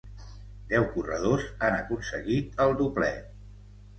[0.71, 3.31] Deu corredors han aconseguit el doblet.